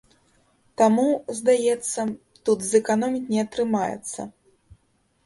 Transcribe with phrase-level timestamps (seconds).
[0.81, 1.03] Таму,
[1.39, 2.05] здаецца,
[2.49, 4.19] тут зэканоміць не атрымаецца.